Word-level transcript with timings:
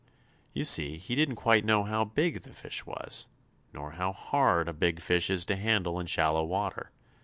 You 0.51 0.63
see, 0.63 0.97
he 0.97 1.13
didn't 1.13 1.35
quite 1.35 1.63
know 1.63 1.83
how 1.83 2.05
big 2.05 2.41
the 2.41 2.53
fish 2.55 2.87
was, 2.87 3.27
nor 3.71 3.91
how 3.91 4.11
hard 4.11 4.67
a 4.67 4.73
big 4.73 4.99
fish 4.99 5.29
is 5.29 5.45
to 5.45 5.55
handle 5.55 5.99
in 5.99 6.07
shallow 6.07 6.43
water. 6.43 6.89